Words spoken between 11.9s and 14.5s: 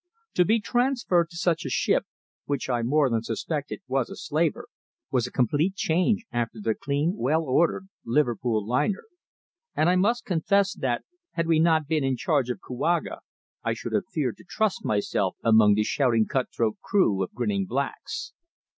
in charge of Kouaga, I should have feared to